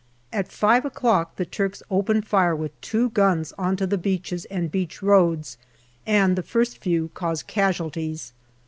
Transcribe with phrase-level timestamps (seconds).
[0.33, 4.71] At five o'clock the Turks open fire with two guns on to the beaches and
[4.71, 5.59] beach roads,
[6.07, 8.33] and the first few cause casualties.